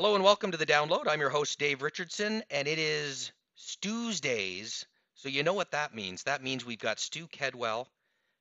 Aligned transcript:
Hello 0.00 0.14
and 0.14 0.24
welcome 0.24 0.50
to 0.50 0.56
the 0.56 0.64
download. 0.64 1.06
I'm 1.06 1.20
your 1.20 1.28
host, 1.28 1.58
Dave 1.58 1.82
Richardson, 1.82 2.42
and 2.50 2.66
it 2.66 2.78
is 2.78 3.32
Tuesdays. 3.82 4.86
So 5.14 5.28
you 5.28 5.42
know 5.42 5.52
what 5.52 5.72
that 5.72 5.94
means. 5.94 6.22
That 6.22 6.42
means 6.42 6.64
we've 6.64 6.78
got 6.78 6.98
Stu 6.98 7.26
Kedwell, 7.26 7.86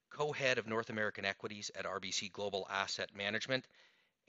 co-head 0.10 0.58
of 0.58 0.68
North 0.68 0.90
American 0.90 1.26
Equities 1.26 1.70
at 1.78 1.84
RBC 1.84 2.32
Global 2.32 2.66
Asset 2.72 3.10
Management. 3.14 3.68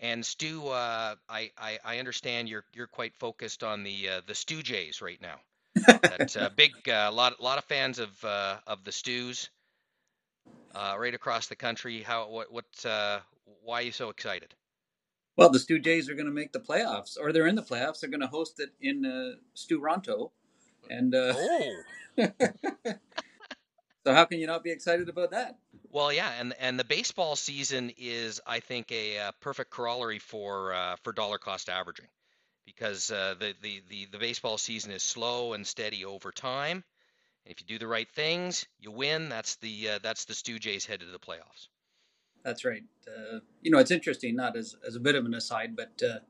And 0.00 0.26
Stu, 0.26 0.66
uh, 0.70 1.14
I, 1.28 1.52
I, 1.56 1.78
I 1.84 1.98
understand 1.98 2.48
you're 2.48 2.64
you're 2.74 2.88
quite 2.88 3.14
focused 3.14 3.62
on 3.62 3.84
the 3.84 4.08
uh, 4.08 4.20
the 4.26 4.34
Stu 4.34 4.60
Jays 4.60 5.00
right 5.00 5.20
now. 5.22 5.36
That's 6.02 6.34
a 6.34 6.50
big 6.50 6.72
uh, 6.88 7.12
lot 7.12 7.40
lot 7.40 7.58
of 7.58 7.64
fans 7.66 8.00
of 8.00 8.24
uh, 8.24 8.56
of 8.66 8.82
the 8.82 8.90
Stews 8.90 9.50
uh, 10.74 10.96
right 10.98 11.14
across 11.14 11.46
the 11.46 11.54
country. 11.54 12.02
How 12.02 12.28
what 12.28 12.52
what 12.52 12.84
uh, 12.84 13.20
why 13.62 13.82
are 13.82 13.84
you 13.84 13.92
so 13.92 14.10
excited? 14.10 14.52
Well, 15.40 15.48
the 15.48 15.58
Stu 15.58 15.78
Jays 15.78 16.10
are 16.10 16.14
going 16.14 16.26
to 16.26 16.32
make 16.32 16.52
the 16.52 16.60
playoffs, 16.60 17.16
or 17.18 17.32
they're 17.32 17.46
in 17.46 17.54
the 17.54 17.62
playoffs. 17.62 18.00
They're 18.00 18.10
going 18.10 18.20
to 18.20 18.26
host 18.26 18.60
it 18.60 18.74
in 18.78 19.06
uh, 19.06 19.36
Stu 19.54 19.80
Ronto, 19.80 20.32
and 20.90 21.14
uh, 21.14 21.32
Oh. 21.34 21.76
so 24.04 24.12
how 24.12 24.26
can 24.26 24.38
you 24.38 24.46
not 24.46 24.62
be 24.62 24.70
excited 24.70 25.08
about 25.08 25.30
that? 25.30 25.56
Well, 25.90 26.12
yeah, 26.12 26.30
and 26.38 26.52
and 26.60 26.78
the 26.78 26.84
baseball 26.84 27.36
season 27.36 27.90
is, 27.96 28.42
I 28.46 28.60
think, 28.60 28.92
a, 28.92 29.18
uh 29.18 29.32
perfect 29.40 29.70
corollary 29.70 30.18
for 30.18 30.74
uh, 30.74 30.96
for 31.04 31.14
dollar 31.14 31.38
cost 31.38 31.70
averaging, 31.70 32.08
because 32.66 33.10
uh, 33.10 33.34
the, 33.40 33.54
the 33.62 33.80
the 33.88 34.08
the 34.12 34.18
baseball 34.18 34.58
season 34.58 34.92
is 34.92 35.02
slow 35.02 35.54
and 35.54 35.66
steady 35.66 36.04
over 36.04 36.32
time. 36.32 36.84
And 37.46 37.52
if 37.52 37.62
you 37.62 37.66
do 37.66 37.78
the 37.78 37.86
right 37.86 38.10
things, 38.10 38.66
you 38.78 38.90
win. 38.90 39.30
That's 39.30 39.56
the 39.56 39.88
uh, 39.88 39.98
that's 40.02 40.26
the 40.26 40.34
Stu 40.34 40.58
Jays 40.58 40.84
headed 40.84 41.06
to 41.06 41.12
the 41.12 41.18
playoffs. 41.18 41.68
That's 42.44 42.64
right. 42.64 42.84
Uh, 43.06 43.40
you 43.60 43.70
know, 43.70 43.78
it's 43.78 43.90
interesting, 43.90 44.34
not 44.34 44.56
as, 44.56 44.76
as 44.86 44.96
a 44.96 45.00
bit 45.00 45.14
of 45.14 45.24
an 45.26 45.34
aside, 45.34 45.76
but, 45.76 46.02
uh, 46.02 46.20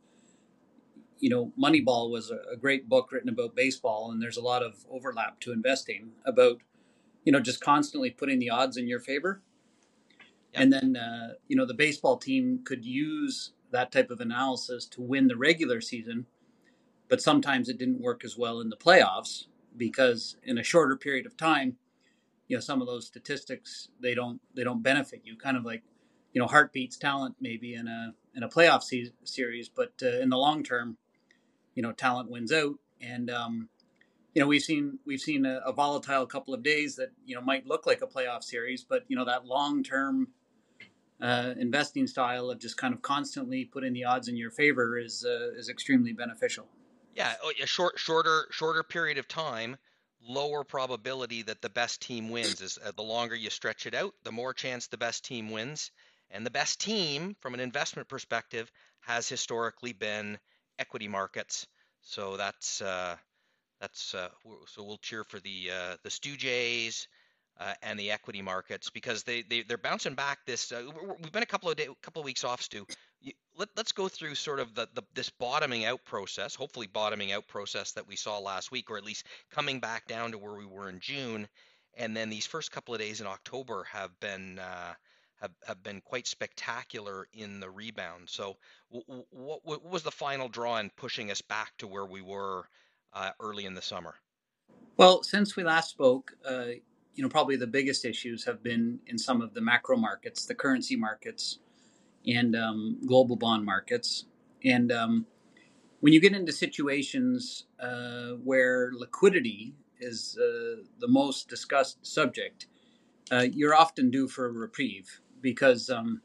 you 1.18 1.30
know, 1.30 1.52
Moneyball 1.58 2.10
was 2.10 2.30
a, 2.30 2.38
a 2.52 2.56
great 2.56 2.88
book 2.88 3.12
written 3.12 3.28
about 3.28 3.54
baseball, 3.54 4.10
and 4.10 4.20
there's 4.20 4.36
a 4.36 4.42
lot 4.42 4.62
of 4.62 4.84
overlap 4.90 5.38
to 5.40 5.52
investing 5.52 6.10
about, 6.24 6.58
you 7.24 7.32
know, 7.32 7.40
just 7.40 7.60
constantly 7.60 8.10
putting 8.10 8.38
the 8.38 8.50
odds 8.50 8.76
in 8.76 8.88
your 8.88 9.00
favor. 9.00 9.42
Yep. 10.54 10.62
And 10.62 10.72
then, 10.72 10.96
uh, 10.96 11.34
you 11.46 11.56
know, 11.56 11.66
the 11.66 11.74
baseball 11.74 12.16
team 12.16 12.60
could 12.64 12.84
use 12.84 13.52
that 13.70 13.92
type 13.92 14.10
of 14.10 14.20
analysis 14.20 14.86
to 14.86 15.02
win 15.02 15.28
the 15.28 15.36
regular 15.36 15.80
season, 15.80 16.26
but 17.08 17.20
sometimes 17.20 17.68
it 17.68 17.78
didn't 17.78 18.00
work 18.00 18.24
as 18.24 18.36
well 18.36 18.60
in 18.60 18.68
the 18.68 18.76
playoffs 18.76 19.46
because 19.76 20.36
in 20.42 20.58
a 20.58 20.62
shorter 20.64 20.96
period 20.96 21.26
of 21.26 21.36
time, 21.36 21.76
you 22.48 22.56
know, 22.56 22.60
some 22.60 22.80
of 22.80 22.88
those 22.88 23.06
statistics 23.06 23.90
they 24.00 24.12
don't 24.12 24.40
they 24.56 24.64
don't 24.64 24.82
benefit 24.82 25.20
you. 25.24 25.36
Kind 25.36 25.56
of 25.56 25.64
like 25.64 25.84
you 26.32 26.40
know, 26.40 26.46
heart 26.46 26.72
beats 26.72 26.96
talent 26.96 27.36
maybe 27.40 27.74
in 27.74 27.88
a 27.88 28.14
in 28.34 28.42
a 28.42 28.48
playoff 28.48 28.82
se- 28.82 29.12
series, 29.24 29.68
but 29.68 29.92
uh, 30.02 30.20
in 30.20 30.28
the 30.28 30.36
long 30.36 30.62
term, 30.62 30.96
you 31.74 31.82
know, 31.82 31.92
talent 31.92 32.30
wins 32.30 32.52
out. 32.52 32.76
And 33.00 33.30
um, 33.30 33.68
you 34.34 34.40
know, 34.40 34.46
we've 34.46 34.62
seen 34.62 34.98
we've 35.04 35.20
seen 35.20 35.44
a, 35.44 35.60
a, 35.66 35.72
volatile 35.72 36.26
couple 36.26 36.54
of 36.54 36.62
days 36.62 36.96
that 36.96 37.10
you 37.24 37.34
know 37.34 37.40
might 37.40 37.66
look 37.66 37.86
like 37.86 38.02
a 38.02 38.06
playoff 38.06 38.44
series, 38.44 38.84
but 38.84 39.04
you 39.08 39.16
know 39.16 39.24
that 39.24 39.44
long 39.44 39.82
term 39.82 40.28
uh, 41.20 41.54
investing 41.58 42.06
style 42.06 42.50
of 42.50 42.58
just 42.58 42.76
kind 42.76 42.94
of 42.94 43.02
constantly 43.02 43.64
putting 43.64 43.92
the 43.92 44.04
odds 44.04 44.28
in 44.28 44.36
your 44.36 44.50
favor 44.50 44.98
is 44.98 45.24
uh, 45.26 45.50
is 45.58 45.68
extremely 45.68 46.12
beneficial. 46.12 46.68
Yeah, 47.14 47.34
oh, 47.42 47.52
a 47.60 47.66
short 47.66 47.98
shorter 47.98 48.46
shorter 48.50 48.82
period 48.82 49.18
of 49.18 49.26
time 49.26 49.76
lower 50.22 50.62
probability 50.64 51.42
that 51.42 51.62
the 51.62 51.70
best 51.70 52.02
team 52.02 52.28
wins 52.28 52.60
is 52.60 52.78
uh, 52.84 52.92
the 52.94 53.02
longer 53.02 53.34
you 53.34 53.48
stretch 53.48 53.86
it 53.86 53.94
out 53.94 54.14
the 54.22 54.30
more 54.30 54.52
chance 54.52 54.86
the 54.86 54.98
best 54.98 55.24
team 55.24 55.50
wins 55.50 55.90
and 56.30 56.46
the 56.46 56.50
best 56.50 56.80
team, 56.80 57.36
from 57.40 57.54
an 57.54 57.60
investment 57.60 58.08
perspective, 58.08 58.70
has 59.00 59.28
historically 59.28 59.92
been 59.92 60.38
equity 60.78 61.08
markets. 61.08 61.66
So 62.02 62.36
that's 62.36 62.80
uh, 62.80 63.16
that's 63.80 64.14
uh, 64.14 64.28
so 64.66 64.82
we'll 64.82 64.98
cheer 64.98 65.24
for 65.24 65.40
the 65.40 65.70
uh, 65.72 65.96
the 66.02 66.10
Stu 66.10 66.36
uh, 67.58 67.74
and 67.82 67.98
the 67.98 68.10
equity 68.10 68.42
markets 68.42 68.90
because 68.90 69.22
they 69.22 69.42
they 69.42 69.62
they're 69.62 69.78
bouncing 69.78 70.14
back. 70.14 70.38
This 70.46 70.72
uh, 70.72 70.82
we've 71.22 71.32
been 71.32 71.42
a 71.42 71.46
couple 71.46 71.70
of 71.70 71.76
day, 71.76 71.88
couple 72.02 72.20
of 72.20 72.24
weeks 72.24 72.44
off, 72.44 72.62
Stu. 72.62 72.86
Let, 73.58 73.68
us 73.76 73.92
go 73.92 74.08
through 74.08 74.36
sort 74.36 74.60
of 74.60 74.74
the, 74.74 74.88
the 74.94 75.02
this 75.14 75.28
bottoming 75.28 75.84
out 75.84 76.04
process, 76.06 76.54
hopefully 76.54 76.86
bottoming 76.86 77.32
out 77.32 77.46
process 77.48 77.92
that 77.92 78.08
we 78.08 78.16
saw 78.16 78.38
last 78.38 78.72
week, 78.72 78.90
or 78.90 78.96
at 78.96 79.04
least 79.04 79.26
coming 79.50 79.78
back 79.80 80.06
down 80.06 80.32
to 80.32 80.38
where 80.38 80.54
we 80.54 80.64
were 80.64 80.88
in 80.88 81.00
June, 81.00 81.46
and 81.98 82.16
then 82.16 82.30
these 82.30 82.46
first 82.46 82.72
couple 82.72 82.94
of 82.94 83.00
days 83.00 83.20
in 83.20 83.26
October 83.26 83.84
have 83.92 84.18
been 84.20 84.58
uh, 84.58 84.94
have, 85.40 85.52
have 85.66 85.82
been 85.82 86.00
quite 86.00 86.26
spectacular 86.26 87.26
in 87.32 87.60
the 87.60 87.70
rebound. 87.70 88.28
So, 88.28 88.56
what, 88.88 89.84
was 89.84 90.02
the 90.02 90.10
final 90.10 90.48
draw 90.48 90.78
in 90.78 90.90
pushing 90.96 91.30
us 91.30 91.40
back 91.40 91.72
to 91.78 91.86
where 91.86 92.06
we 92.06 92.22
were 92.22 92.68
uh, 93.12 93.30
early 93.40 93.64
in 93.64 93.74
the 93.74 93.82
summer? 93.82 94.14
Well, 94.96 95.22
since 95.22 95.56
we 95.56 95.64
last 95.64 95.90
spoke, 95.90 96.32
uh, 96.48 96.66
you 97.14 97.22
know, 97.22 97.28
probably 97.28 97.56
the 97.56 97.66
biggest 97.66 98.04
issues 98.04 98.44
have 98.44 98.62
been 98.62 99.00
in 99.06 99.18
some 99.18 99.40
of 99.40 99.54
the 99.54 99.60
macro 99.60 99.96
markets, 99.96 100.46
the 100.46 100.54
currency 100.54 100.96
markets, 100.96 101.58
and 102.26 102.54
um, 102.54 102.98
global 103.06 103.36
bond 103.36 103.64
markets. 103.64 104.26
And 104.64 104.92
um, 104.92 105.26
when 106.00 106.12
you 106.12 106.20
get 106.20 106.34
into 106.34 106.52
situations 106.52 107.64
uh, 107.78 108.32
where 108.44 108.90
liquidity 108.92 109.74
is 110.00 110.38
uh, 110.38 110.82
the 110.98 111.08
most 111.08 111.48
discussed 111.48 112.06
subject, 112.06 112.66
uh, 113.30 113.46
you're 113.52 113.74
often 113.74 114.10
due 114.10 114.28
for 114.28 114.46
a 114.46 114.52
reprieve 114.52 115.20
because 115.40 115.90
um, 115.90 116.22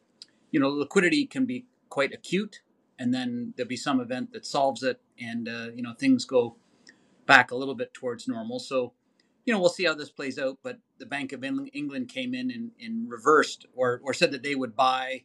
you 0.51 0.59
know 0.59 0.69
liquidity 0.69 1.25
can 1.25 1.45
be 1.45 1.65
quite 1.89 2.13
acute, 2.13 2.61
and 2.99 3.13
then 3.13 3.53
there'll 3.55 3.67
be 3.67 3.77
some 3.77 3.99
event 3.99 4.33
that 4.33 4.45
solves 4.45 4.83
it, 4.83 4.99
and 5.19 5.47
uh, 5.47 5.67
you 5.75 5.81
know 5.81 5.93
things 5.93 6.25
go 6.25 6.55
back 7.25 7.51
a 7.51 7.55
little 7.55 7.75
bit 7.75 7.93
towards 7.93 8.27
normal. 8.27 8.59
So 8.59 8.93
you 9.45 9.53
know 9.53 9.59
we'll 9.59 9.69
see 9.69 9.85
how 9.85 9.95
this 9.95 10.09
plays 10.09 10.37
out. 10.39 10.59
But 10.63 10.79
the 10.97 11.05
Bank 11.05 11.33
of 11.33 11.43
England 11.43 12.09
came 12.09 12.33
in 12.33 12.51
and, 12.51 12.71
and 12.81 13.09
reversed 13.09 13.65
or 13.75 14.01
or 14.03 14.13
said 14.13 14.31
that 14.31 14.43
they 14.43 14.55
would 14.55 14.75
buy 14.75 15.23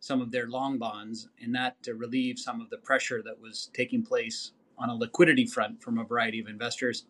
some 0.00 0.20
of 0.20 0.30
their 0.30 0.46
long 0.46 0.78
bonds, 0.78 1.28
and 1.40 1.54
that 1.54 1.82
to 1.82 1.94
relieve 1.94 2.38
some 2.38 2.60
of 2.60 2.70
the 2.70 2.76
pressure 2.76 3.22
that 3.22 3.40
was 3.40 3.70
taking 3.74 4.04
place 4.04 4.52
on 4.78 4.90
a 4.90 4.94
liquidity 4.94 5.46
front 5.46 5.82
from 5.82 5.98
a 5.98 6.04
variety 6.04 6.38
of 6.38 6.46
investors. 6.48 7.06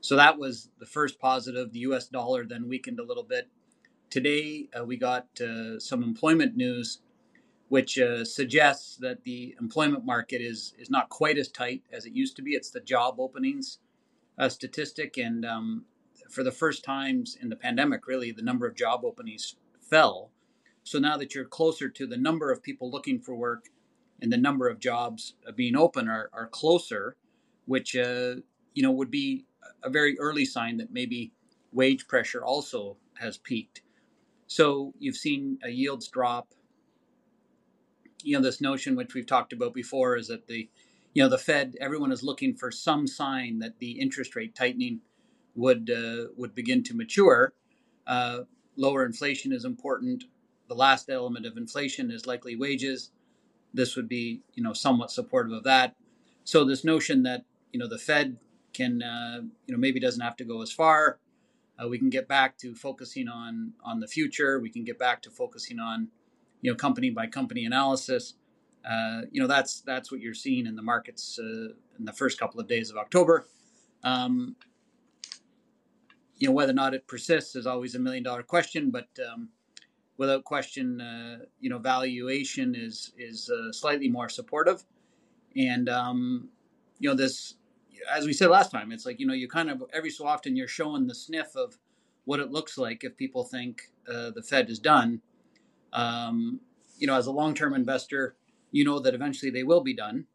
So 0.00 0.16
that 0.16 0.38
was 0.38 0.68
the 0.78 0.86
first 0.86 1.18
positive. 1.20 1.72
The 1.72 1.80
US 1.80 2.08
dollar 2.08 2.44
then 2.44 2.68
weakened 2.68 3.00
a 3.00 3.04
little 3.04 3.22
bit. 3.22 3.48
Today, 4.12 4.68
uh, 4.78 4.84
we 4.84 4.98
got 4.98 5.40
uh, 5.40 5.80
some 5.80 6.02
employment 6.02 6.54
news, 6.54 6.98
which 7.70 7.98
uh, 7.98 8.26
suggests 8.26 8.98
that 8.98 9.24
the 9.24 9.56
employment 9.58 10.04
market 10.04 10.42
is 10.42 10.74
is 10.78 10.90
not 10.90 11.08
quite 11.08 11.38
as 11.38 11.48
tight 11.48 11.82
as 11.90 12.04
it 12.04 12.12
used 12.12 12.36
to 12.36 12.42
be. 12.42 12.50
It's 12.50 12.70
the 12.70 12.80
job 12.80 13.14
openings 13.18 13.78
uh, 14.36 14.50
statistic, 14.50 15.16
and 15.16 15.46
um, 15.46 15.86
for 16.28 16.44
the 16.44 16.52
first 16.52 16.84
times 16.84 17.38
in 17.40 17.48
the 17.48 17.56
pandemic, 17.56 18.06
really, 18.06 18.32
the 18.32 18.42
number 18.42 18.66
of 18.66 18.74
job 18.74 19.00
openings 19.02 19.56
fell. 19.80 20.30
So 20.84 20.98
now 20.98 21.16
that 21.16 21.34
you're 21.34 21.46
closer 21.46 21.88
to 21.88 22.06
the 22.06 22.18
number 22.18 22.52
of 22.52 22.62
people 22.62 22.90
looking 22.90 23.18
for 23.18 23.34
work 23.34 23.70
and 24.20 24.30
the 24.30 24.36
number 24.36 24.68
of 24.68 24.78
jobs 24.78 25.36
uh, 25.48 25.52
being 25.52 25.74
open 25.74 26.06
are, 26.06 26.28
are 26.34 26.48
closer, 26.48 27.16
which 27.64 27.96
uh, 27.96 28.34
you 28.74 28.82
know 28.82 28.92
would 28.92 29.10
be 29.10 29.46
a 29.82 29.88
very 29.88 30.18
early 30.18 30.44
sign 30.44 30.76
that 30.76 30.92
maybe 30.92 31.32
wage 31.72 32.06
pressure 32.06 32.44
also 32.44 32.98
has 33.14 33.38
peaked. 33.38 33.80
So 34.52 34.92
you've 34.98 35.16
seen 35.16 35.58
a 35.64 35.70
yields 35.70 36.08
drop. 36.08 36.52
You 38.22 38.36
know, 38.36 38.42
this 38.42 38.60
notion 38.60 38.96
which 38.96 39.14
we've 39.14 39.26
talked 39.26 39.54
about 39.54 39.72
before 39.72 40.16
is 40.18 40.28
that 40.28 40.46
the, 40.46 40.68
you 41.14 41.22
know, 41.22 41.30
the 41.30 41.38
Fed, 41.38 41.74
everyone 41.80 42.12
is 42.12 42.22
looking 42.22 42.54
for 42.54 42.70
some 42.70 43.06
sign 43.06 43.60
that 43.60 43.78
the 43.78 43.92
interest 43.92 44.36
rate 44.36 44.54
tightening 44.54 45.00
would 45.54 45.90
uh, 45.90 46.26
would 46.36 46.54
begin 46.54 46.82
to 46.84 46.94
mature. 46.94 47.54
Uh, 48.06 48.40
lower 48.76 49.06
inflation 49.06 49.54
is 49.54 49.64
important. 49.64 50.24
The 50.68 50.74
last 50.74 51.08
element 51.08 51.46
of 51.46 51.56
inflation 51.56 52.10
is 52.10 52.26
likely 52.26 52.54
wages. 52.54 53.10
This 53.72 53.96
would 53.96 54.08
be, 54.08 54.42
you 54.54 54.62
know, 54.62 54.74
somewhat 54.74 55.10
supportive 55.10 55.52
of 55.52 55.64
that. 55.64 55.96
So 56.44 56.62
this 56.64 56.84
notion 56.84 57.22
that 57.22 57.46
you 57.72 57.80
know 57.80 57.88
the 57.88 57.98
Fed 57.98 58.36
can, 58.74 59.02
uh, 59.02 59.40
you 59.66 59.74
know, 59.74 59.78
maybe 59.78 59.98
doesn't 59.98 60.20
have 60.20 60.36
to 60.36 60.44
go 60.44 60.60
as 60.60 60.70
far 60.70 61.18
uh, 61.78 61.88
we 61.88 61.98
can 61.98 62.10
get 62.10 62.28
back 62.28 62.58
to 62.58 62.74
focusing 62.74 63.28
on 63.28 63.72
on 63.84 64.00
the 64.00 64.06
future. 64.06 64.60
We 64.60 64.70
can 64.70 64.84
get 64.84 64.98
back 64.98 65.22
to 65.22 65.30
focusing 65.30 65.78
on 65.78 66.08
you 66.60 66.70
know 66.70 66.76
company 66.76 67.10
by 67.10 67.26
company 67.26 67.64
analysis. 67.64 68.34
Uh, 68.88 69.22
you 69.30 69.40
know 69.40 69.46
that's 69.46 69.80
that's 69.82 70.10
what 70.10 70.20
you're 70.20 70.34
seeing 70.34 70.66
in 70.66 70.76
the 70.76 70.82
markets 70.82 71.38
uh, 71.38 71.72
in 71.98 72.04
the 72.04 72.12
first 72.12 72.38
couple 72.38 72.60
of 72.60 72.68
days 72.68 72.90
of 72.90 72.96
October. 72.96 73.46
Um, 74.02 74.56
you 76.36 76.48
know 76.48 76.52
whether 76.52 76.72
or 76.72 76.74
not 76.74 76.94
it 76.94 77.06
persists 77.06 77.54
is 77.54 77.66
always 77.66 77.94
a 77.94 77.98
million 78.00 78.24
dollar 78.24 78.42
question, 78.42 78.90
but 78.90 79.08
um, 79.30 79.48
without 80.16 80.44
question, 80.44 81.00
uh, 81.00 81.38
you 81.60 81.70
know 81.70 81.78
valuation 81.78 82.74
is 82.74 83.12
is 83.16 83.50
uh, 83.50 83.72
slightly 83.72 84.08
more 84.08 84.28
supportive, 84.28 84.84
and 85.56 85.88
um, 85.88 86.48
you 86.98 87.08
know 87.08 87.14
this 87.14 87.54
as 88.10 88.26
we 88.26 88.32
said 88.32 88.50
last 88.50 88.70
time, 88.70 88.92
it's 88.92 89.06
like 89.06 89.20
you 89.20 89.26
know 89.26 89.34
you 89.34 89.48
kind 89.48 89.70
of 89.70 89.84
every 89.92 90.10
so 90.10 90.26
often 90.26 90.56
you're 90.56 90.68
showing 90.68 91.06
the 91.06 91.14
sniff 91.14 91.54
of 91.56 91.78
what 92.24 92.40
it 92.40 92.50
looks 92.50 92.78
like 92.78 93.04
if 93.04 93.16
people 93.16 93.44
think 93.44 93.90
uh, 94.08 94.30
the 94.30 94.42
Fed 94.42 94.70
is 94.70 94.78
done. 94.78 95.20
Um, 95.92 96.60
you 96.98 97.06
know, 97.06 97.16
as 97.16 97.26
a 97.26 97.32
long-term 97.32 97.74
investor, 97.74 98.36
you 98.70 98.84
know 98.84 98.98
that 99.00 99.14
eventually 99.14 99.50
they 99.50 99.64
will 99.64 99.80
be 99.80 99.94
done. 99.94 100.26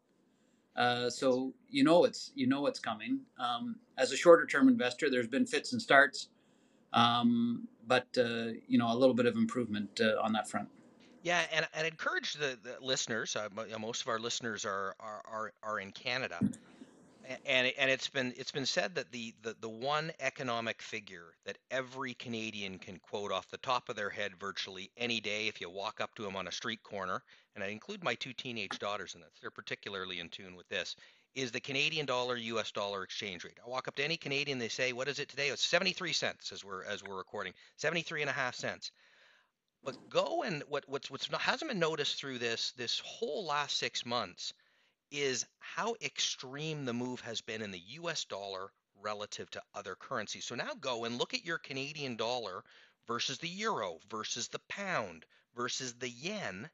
Uh, 0.76 1.10
so 1.10 1.52
you 1.70 1.82
know 1.82 2.04
it's 2.04 2.32
you 2.34 2.46
know 2.46 2.66
it's 2.66 2.78
coming. 2.78 3.20
Um, 3.38 3.76
as 3.96 4.12
a 4.12 4.16
shorter 4.16 4.46
term 4.46 4.68
investor, 4.68 5.10
there's 5.10 5.28
been 5.28 5.46
fits 5.46 5.72
and 5.72 5.82
starts, 5.82 6.28
um, 6.92 7.66
but 7.86 8.06
uh, 8.16 8.52
you 8.66 8.78
know 8.78 8.92
a 8.92 8.96
little 8.96 9.14
bit 9.14 9.26
of 9.26 9.36
improvement 9.36 10.00
uh, 10.00 10.22
on 10.22 10.32
that 10.32 10.48
front. 10.48 10.68
Yeah, 11.22 11.42
and 11.52 11.66
and 11.74 11.86
encourage 11.86 12.34
the, 12.34 12.56
the 12.62 12.76
listeners. 12.80 13.34
Uh, 13.34 13.48
most 13.78 14.02
of 14.02 14.08
our 14.08 14.20
listeners 14.20 14.64
are 14.64 14.94
are, 15.00 15.52
are 15.62 15.80
in 15.80 15.90
Canada 15.90 16.38
and 17.46 17.72
and 17.78 17.90
it's 17.90 18.08
been 18.08 18.32
it's 18.36 18.50
been 18.50 18.66
said 18.66 18.94
that 18.94 19.12
the, 19.12 19.34
the 19.42 19.56
the 19.60 19.68
one 19.68 20.10
economic 20.20 20.80
figure 20.80 21.34
that 21.44 21.58
every 21.70 22.14
Canadian 22.14 22.78
can 22.78 22.98
quote 22.98 23.32
off 23.32 23.48
the 23.50 23.58
top 23.58 23.88
of 23.88 23.96
their 23.96 24.10
head 24.10 24.32
virtually 24.38 24.90
any 24.96 25.20
day 25.20 25.48
if 25.48 25.60
you 25.60 25.68
walk 25.68 26.00
up 26.00 26.14
to 26.14 26.22
them 26.22 26.36
on 26.36 26.48
a 26.48 26.52
street 26.52 26.82
corner, 26.82 27.22
and 27.54 27.62
I 27.62 27.68
include 27.68 28.02
my 28.02 28.14
two 28.14 28.32
teenage 28.32 28.78
daughters 28.78 29.14
in 29.14 29.20
this, 29.20 29.30
they're 29.40 29.50
particularly 29.50 30.20
in 30.20 30.28
tune 30.28 30.54
with 30.54 30.68
this, 30.68 30.96
is 31.34 31.52
the 31.52 31.60
Canadian 31.60 32.06
dollar 32.06 32.36
US 32.36 32.72
dollar 32.72 33.02
exchange 33.02 33.44
rate. 33.44 33.58
I 33.64 33.68
walk 33.68 33.88
up 33.88 33.96
to 33.96 34.04
any 34.04 34.16
Canadian, 34.16 34.58
they 34.58 34.68
say, 34.68 34.92
"What 34.92 35.08
is 35.08 35.18
it 35.18 35.28
today?" 35.28 35.48
It's 35.48 35.64
73 35.64 36.12
cents 36.12 36.52
as 36.52 36.64
we're 36.64 36.84
as 36.84 37.02
we're 37.02 37.16
recording, 37.16 37.54
73 37.76 38.22
and 38.22 38.30
a 38.30 38.34
half 38.34 38.54
cents. 38.54 38.90
But 39.84 40.08
go 40.08 40.42
and 40.42 40.62
what 40.68 40.88
what's 40.88 41.10
what's 41.10 41.30
not, 41.30 41.40
hasn't 41.40 41.70
been 41.70 41.78
noticed 41.78 42.16
through 42.18 42.38
this 42.38 42.72
this 42.72 43.00
whole 43.00 43.44
last 43.44 43.76
six 43.76 44.04
months 44.04 44.52
is 45.10 45.46
how 45.58 45.94
extreme 46.02 46.84
the 46.84 46.92
move 46.92 47.20
has 47.20 47.40
been 47.40 47.62
in 47.62 47.70
the 47.70 47.82
US 47.86 48.24
dollar 48.24 48.70
relative 49.00 49.50
to 49.50 49.62
other 49.74 49.94
currencies. 49.94 50.44
So 50.44 50.54
now 50.54 50.74
go 50.80 51.04
and 51.04 51.18
look 51.18 51.34
at 51.34 51.44
your 51.44 51.58
Canadian 51.58 52.16
dollar 52.16 52.64
versus 53.06 53.38
the 53.38 53.48
euro 53.48 53.98
versus 54.10 54.48
the 54.48 54.60
pound 54.68 55.24
versus 55.56 55.94
the 55.94 56.08
yen. 56.08 56.68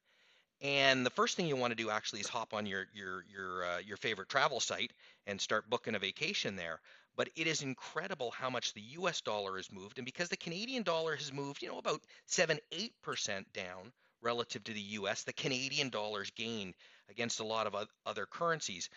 And 0.61 1.05
the 1.05 1.11
first 1.11 1.37
thing 1.37 1.47
you 1.47 1.57
want 1.57 1.73
to 1.73 1.83
do 1.83 1.91
actually 1.91 2.21
is 2.21 2.29
hop 2.29 2.55
on 2.55 2.67
your 2.67 2.87
your 2.95 3.25
your 3.29 3.65
uh, 3.65 3.79
your 3.79 3.97
favorite 3.97 4.29
travel 4.29 4.61
site 4.61 4.93
and 5.27 5.41
start 5.41 5.69
booking 5.69 5.95
a 5.95 5.99
vacation 5.99 6.57
there. 6.57 6.81
But 7.17 7.29
it 7.37 7.47
is 7.47 7.63
incredible 7.63 8.31
how 8.33 8.51
much 8.51 8.73
the 8.73 8.81
U.S. 8.81 9.21
dollar 9.21 9.57
has 9.57 9.71
moved, 9.71 9.99
and 9.99 10.05
because 10.05 10.29
the 10.29 10.37
Canadian 10.37 10.83
dollar 10.83 11.15
has 11.15 11.33
moved, 11.33 11.63
you 11.63 11.69
know, 11.69 11.79
about 11.79 12.03
seven 12.27 12.59
eight 12.73 12.95
percent 13.03 13.53
down 13.53 13.93
relative 14.25 14.65
to 14.65 14.73
the 14.73 14.81
U.S., 14.81 15.23
the 15.23 15.33
Canadian 15.33 15.91
dollar's 15.91 16.31
gained 16.31 16.75
against 17.11 17.41
a 17.41 17.45
lot 17.45 17.67
of 17.67 17.77
other 18.07 18.27
currencies. 18.27 18.89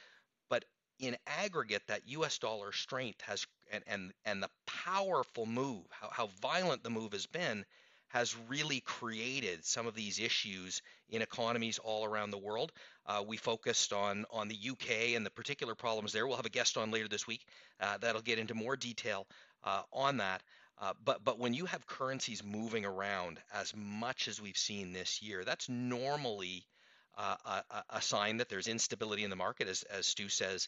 But 0.49 0.65
in 0.99 1.17
aggregate, 1.27 1.83
that 1.87 2.07
US 2.07 2.39
dollar 2.39 2.71
strength 2.71 3.21
has 3.21 3.45
and 3.71 3.83
and, 3.87 4.13
and 4.25 4.41
the 4.41 4.49
powerful 4.65 5.45
move, 5.45 5.85
how, 5.91 6.09
how 6.09 6.27
violent 6.41 6.83
the 6.83 6.89
move 6.89 7.11
has 7.11 7.25
been, 7.25 7.65
has 8.09 8.35
really 8.47 8.79
created 8.79 9.65
some 9.65 9.85
of 9.85 9.93
these 9.93 10.19
issues 10.19 10.81
in 11.09 11.21
economies 11.21 11.77
all 11.79 12.05
around 12.05 12.31
the 12.31 12.37
world. 12.37 12.71
Uh, 13.05 13.23
we 13.27 13.37
focused 13.37 13.93
on 13.93 14.25
on 14.31 14.47
the 14.47 14.57
UK 14.71 15.15
and 15.15 15.25
the 15.25 15.29
particular 15.29 15.75
problems 15.75 16.13
there. 16.13 16.25
We'll 16.25 16.37
have 16.37 16.45
a 16.45 16.49
guest 16.49 16.77
on 16.77 16.91
later 16.91 17.07
this 17.07 17.27
week 17.27 17.45
uh, 17.79 17.97
that'll 17.97 18.21
get 18.21 18.39
into 18.39 18.55
more 18.55 18.77
detail 18.77 19.27
uh, 19.63 19.81
on 19.91 20.17
that. 20.17 20.41
Uh, 20.79 20.93
but 21.03 21.23
but 21.23 21.39
when 21.39 21.53
you 21.53 21.65
have 21.65 21.87
currencies 21.87 22.43
moving 22.43 22.85
around 22.85 23.39
as 23.53 23.73
much 23.75 24.27
as 24.27 24.39
we've 24.39 24.57
seen 24.57 24.93
this 24.93 25.21
year, 25.21 25.43
that's 25.43 25.67
normally 25.67 26.65
uh, 27.17 27.35
a, 27.45 27.83
a, 27.89 28.01
sign 28.01 28.37
that 28.37 28.47
there's 28.47 28.67
instability 28.67 29.23
in 29.23 29.31
the 29.31 29.35
market, 29.35 29.67
as, 29.67 29.81
as 29.83 30.05
Stu 30.05 30.29
says, 30.29 30.67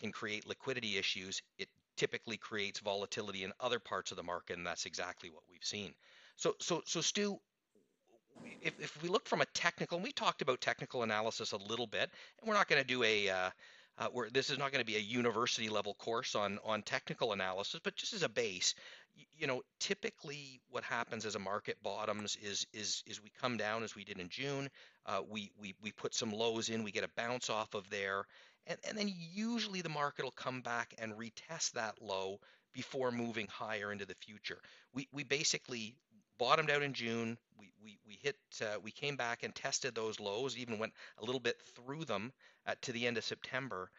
can 0.00 0.10
create 0.10 0.46
liquidity 0.46 0.98
issues. 0.98 1.40
It 1.56 1.68
typically 1.96 2.36
creates 2.36 2.80
volatility 2.80 3.44
in 3.44 3.52
other 3.60 3.78
parts 3.78 4.10
of 4.10 4.16
the 4.16 4.24
market, 4.24 4.58
and 4.58 4.66
that's 4.66 4.86
exactly 4.86 5.30
what 5.30 5.44
we've 5.48 5.64
seen. 5.64 5.94
So, 6.34 6.56
so, 6.60 6.82
so 6.84 7.00
Stu, 7.00 7.38
if, 8.60 8.74
if 8.80 9.02
we 9.02 9.08
look 9.08 9.28
from 9.28 9.40
a 9.40 9.46
technical, 9.54 9.98
and 9.98 10.04
we 10.04 10.10
talked 10.10 10.42
about 10.42 10.60
technical 10.60 11.04
analysis 11.04 11.52
a 11.52 11.56
little 11.56 11.86
bit, 11.86 12.10
and 12.40 12.48
we're 12.48 12.54
not 12.54 12.68
going 12.68 12.82
to 12.82 12.88
do 12.88 13.04
a, 13.04 13.28
uh, 13.28 13.50
uh, 13.96 14.08
where 14.08 14.28
this 14.30 14.50
is 14.50 14.58
not 14.58 14.72
going 14.72 14.80
to 14.80 14.86
be 14.86 14.96
a 14.96 15.00
university 15.00 15.68
level 15.68 15.94
course 15.94 16.34
on 16.34 16.58
on 16.64 16.82
technical 16.82 17.32
analysis, 17.32 17.80
but 17.84 17.94
just 17.94 18.12
as 18.12 18.24
a 18.24 18.28
base, 18.28 18.74
you 19.36 19.46
know, 19.46 19.62
typically 19.80 20.60
what 20.70 20.84
happens 20.84 21.26
as 21.26 21.34
a 21.34 21.38
market 21.38 21.76
bottoms 21.82 22.36
is 22.42 22.66
is 22.72 23.02
is 23.06 23.22
we 23.22 23.30
come 23.40 23.56
down 23.56 23.82
as 23.82 23.94
we 23.94 24.04
did 24.04 24.18
in 24.18 24.28
June. 24.28 24.68
Uh, 25.06 25.20
we 25.28 25.50
we 25.58 25.74
we 25.82 25.92
put 25.92 26.14
some 26.14 26.30
lows 26.32 26.68
in, 26.68 26.82
we 26.82 26.90
get 26.90 27.04
a 27.04 27.10
bounce 27.16 27.50
off 27.50 27.74
of 27.74 27.88
there, 27.90 28.24
and 28.66 28.78
and 28.88 28.96
then 28.96 29.12
usually 29.32 29.82
the 29.82 29.88
market 29.88 30.24
will 30.24 30.32
come 30.32 30.60
back 30.60 30.94
and 30.98 31.12
retest 31.14 31.72
that 31.72 32.00
low 32.00 32.38
before 32.72 33.12
moving 33.12 33.46
higher 33.46 33.92
into 33.92 34.06
the 34.06 34.14
future. 34.14 34.58
We 34.92 35.08
we 35.12 35.24
basically 35.24 35.94
bottomed 36.38 36.70
out 36.70 36.82
in 36.82 36.92
June. 36.92 37.38
We 37.58 37.72
we 37.82 37.98
we 38.06 38.18
hit 38.22 38.36
uh, 38.62 38.78
we 38.82 38.90
came 38.90 39.16
back 39.16 39.42
and 39.42 39.54
tested 39.54 39.94
those 39.94 40.20
lows, 40.20 40.56
even 40.56 40.78
went 40.78 40.92
a 41.18 41.24
little 41.24 41.40
bit 41.40 41.60
through 41.74 42.04
them 42.04 42.32
uh, 42.66 42.74
to 42.82 42.92
the 42.92 43.06
end 43.06 43.18
of 43.18 43.24
September 43.24 43.90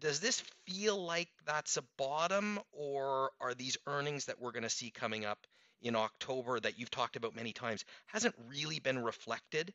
does 0.00 0.20
this 0.20 0.42
feel 0.66 1.02
like 1.04 1.28
that's 1.46 1.76
a 1.76 1.82
bottom, 1.96 2.60
or 2.72 3.30
are 3.40 3.54
these 3.54 3.76
earnings 3.86 4.26
that 4.26 4.40
we're 4.40 4.52
going 4.52 4.64
to 4.64 4.70
see 4.70 4.90
coming 4.90 5.24
up 5.24 5.46
in 5.82 5.96
October 5.96 6.58
that 6.60 6.78
you've 6.78 6.90
talked 6.90 7.16
about 7.16 7.36
many 7.36 7.52
times 7.52 7.84
hasn't 8.06 8.34
really 8.48 8.78
been 8.78 9.02
reflected 9.02 9.72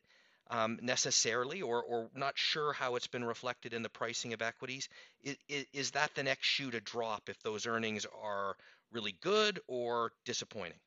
um, 0.50 0.78
necessarily, 0.82 1.62
or 1.62 1.82
or 1.82 2.08
not 2.14 2.36
sure 2.36 2.72
how 2.72 2.96
it's 2.96 3.06
been 3.06 3.24
reflected 3.24 3.72
in 3.72 3.82
the 3.82 3.88
pricing 3.88 4.32
of 4.32 4.42
equities? 4.42 4.88
Is, 5.22 5.36
is 5.72 5.90
that 5.92 6.14
the 6.14 6.24
next 6.24 6.46
shoe 6.46 6.70
to 6.72 6.80
drop 6.80 7.28
if 7.28 7.40
those 7.42 7.66
earnings 7.66 8.06
are 8.20 8.56
really 8.92 9.14
good 9.20 9.60
or 9.68 10.12
disappointing? 10.24 10.78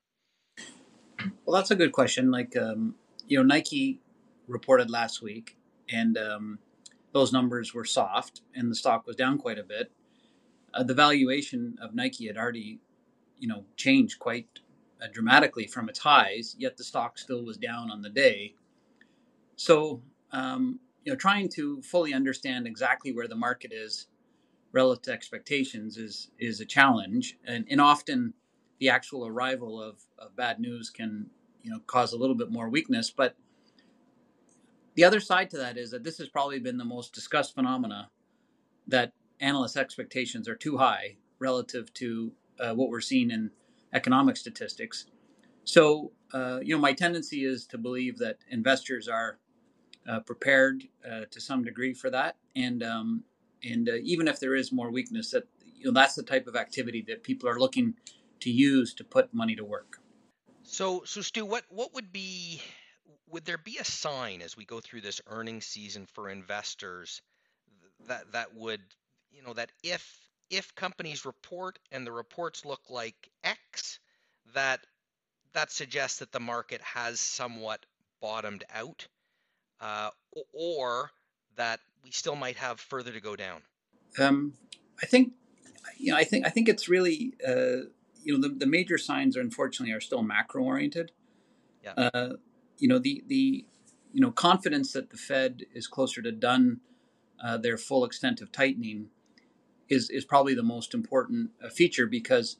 Well, 1.45 1.56
that's 1.56 1.71
a 1.71 1.75
good 1.75 1.94
question. 1.94 2.30
Like, 2.30 2.57
um, 2.57 2.95
you 3.27 3.38
know, 3.38 3.44
Nike 3.44 4.00
reported 4.47 4.89
last 4.89 5.21
week, 5.21 5.56
and 5.89 6.18
um, 6.18 6.59
those 7.13 7.31
numbers 7.31 7.74
were 7.74 7.86
soft 7.86 8.42
and 8.56 8.69
the 8.69 8.75
stock 8.75 9.07
was 9.07 9.15
down 9.15 9.38
quite 9.38 9.60
a 9.60 9.63
bit. 9.63 9.92
Uh, 10.74 10.83
the 10.83 10.94
valuation 10.94 11.77
of 11.81 11.94
Nike 11.94 12.27
had 12.27 12.38
already, 12.38 12.80
you 13.39 13.48
know, 13.48 13.65
changed 13.77 14.19
quite 14.19 14.48
uh, 15.01 15.07
dramatically 15.13 15.68
from 15.68 15.88
its 15.89 16.00
highs, 16.00 16.56
yet 16.57 16.77
the 16.77 16.83
stock 16.83 17.18
still 17.18 17.45
was 17.45 17.57
down 17.57 17.92
on 17.92 18.01
the 18.01 18.10
day. 18.10 18.56
So, 19.56 20.01
um, 20.31 20.80
you 21.04 21.12
know, 21.12 21.18
trying 21.18 21.50
to 21.50 21.81
fully 21.83 22.13
understand 22.13 22.65
exactly 22.65 23.13
where 23.13 23.27
the 23.27 23.36
market 23.36 23.71
is 23.71 24.07
relative 24.71 25.04
to 25.04 25.12
expectations 25.12 25.98
is 25.98 26.31
is 26.39 26.59
a 26.59 26.66
challenge, 26.66 27.38
and, 27.45 27.66
and 27.69 27.80
often 27.80 28.33
the 28.80 28.89
actual 28.89 29.27
arrival 29.27 29.81
of, 29.81 30.01
of 30.18 30.36
bad 30.36 30.59
news 30.59 30.89
can, 30.89 31.27
you 31.62 31.69
know, 31.69 31.80
cause 31.86 32.13
a 32.13 32.18
little 32.18 32.36
bit 32.36 32.51
more 32.51 32.69
weakness. 32.69 33.12
But 33.12 33.36
the 34.95 35.04
other 35.04 35.19
side 35.19 35.50
to 35.51 35.57
that 35.57 35.78
is 35.78 35.92
that 35.92 36.04
this 36.04 36.18
has 36.18 36.30
probably 36.30 36.59
been 36.59 36.78
the 36.78 36.85
most 36.85 37.14
discussed 37.14 37.56
phenomena 37.56 38.09
that 38.88 39.14
analyst 39.40 39.78
expectations 39.78 40.47
are 40.47 40.56
too 40.56 40.78
high 40.78 41.16
relative 41.40 41.94
to 41.95 42.31
uh, 42.59 42.73
what 42.73 42.90
we're 42.90 43.02
seeing 43.02 43.31
in 43.31 43.52
economic 43.94 44.38
statistics. 44.38 45.06
So, 45.64 46.12
uh, 46.33 46.59
you 46.62 46.76
know, 46.76 46.81
my 46.81 46.94
tendency 46.94 47.45
is 47.45 47.66
to 47.68 47.78
believe 47.78 48.18
that 48.19 48.38
investors 48.50 49.07
are 49.07 49.40
uh, 50.07 50.19
prepared 50.21 50.83
uh, 51.09 51.21
to 51.31 51.40
some 51.40 51.64
degree 51.64 51.94
for 51.94 52.09
that, 52.09 52.35
and 52.56 52.83
um, 52.83 53.23
and 53.64 53.88
uh, 53.88 53.94
even 54.04 54.28
if 54.28 54.40
there 54.40 54.56
is 54.56 54.71
more 54.71 54.92
weakness, 54.92 55.31
that 55.31 55.47
you 55.64 55.85
know 55.85 55.92
that's 55.92 56.16
the 56.16 56.23
type 56.23 56.47
of 56.47 56.56
activity 56.57 57.04
that 57.07 57.23
people 57.23 57.47
are 57.47 57.57
looking 57.57 57.94
to 58.42 58.52
use 58.52 58.94
to 58.95 59.04
put 59.06 59.33
money 59.33 59.56
to 59.56 59.64
work. 59.64 60.02
So, 60.64 61.04
so 61.06 61.21
Stu, 61.21 61.45
what 61.45 61.64
what 61.69 61.94
would 61.94 62.12
be 62.12 62.62
would 63.33 63.45
there 63.45 63.57
be 63.57 63.78
a 63.80 63.83
sign 63.83 64.42
as 64.42 64.56
we 64.56 64.63
go 64.63 64.80
through 64.80 65.02
this 65.02 65.19
earnings 65.28 65.66
season 65.66 66.06
for 66.13 66.30
investors 66.30 67.21
that 68.07 68.31
that 68.31 68.56
would 68.56 68.81
you 69.31 69.42
know 69.42 69.54
that 69.54 69.71
if 69.83 70.19
if 70.49 70.73
companies 70.75 71.25
report 71.25 71.80
and 71.92 72.06
the 72.06 72.11
reports 72.11 72.63
look 72.63 72.81
like 72.90 73.16
X, 73.44 73.99
that 74.54 74.80
that 75.54 75.71
suggests 75.71 76.19
that 76.19 76.31
the 76.31 76.40
market 76.40 76.81
has 76.81 77.19
somewhat 77.19 77.85
bottomed 78.21 78.63
out, 78.73 79.07
uh, 79.81 80.09
or 80.54 81.09
that 81.56 81.80
we 82.04 82.11
still 82.11 82.35
might 82.35 82.57
have 82.57 82.80
further 82.80 83.11
to 83.11 83.19
go 83.19 83.35
down. 83.35 83.61
Um, 84.19 84.54
I 85.02 85.06
think, 85.06 85.33
you 85.97 86.11
know, 86.11 86.18
I 86.18 86.23
think 86.23 86.45
I 86.45 86.49
think 86.49 86.69
it's 86.69 86.87
really, 86.87 87.33
uh, 87.45 87.90
you 88.23 88.37
know, 88.37 88.47
the, 88.47 88.49
the 88.49 88.68
major 88.68 88.99
signs 88.99 89.35
are 89.35 89.42
unfortunately 89.42 89.94
are 89.94 90.02
still 90.02 90.21
macro 90.21 90.63
oriented. 90.63 91.11
Yeah. 91.83 91.94
Uh, 92.13 92.33
you 92.83 92.90
know 92.90 92.99
the 92.99 93.23
the 93.28 93.66
you 94.11 94.19
know 94.19 94.30
confidence 94.30 94.92
that 94.92 95.09
the 95.09 95.16
Fed 95.16 95.63
is 95.73 95.87
closer 95.87 96.21
to 96.21 96.33
done 96.33 96.81
uh, 97.42 97.56
their 97.56 97.78
full 97.78 98.04
extent 98.04 98.42
of 98.42 98.52
tightening 98.52 99.07
is 99.87 100.09
is 100.09 100.25
probably 100.25 100.54
the 100.54 100.63
most 100.63 100.94
important 100.94 101.52
uh, 101.63 101.69
feature 101.69 102.06
because 102.06 102.57